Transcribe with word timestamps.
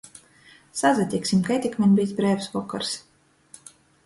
Sasatiksim, 0.79 1.43
kai 1.49 1.57
tik 1.67 1.77
maņ 1.83 1.93
byus 2.01 2.15
breivs 2.21 2.49
vokors. 2.57 2.97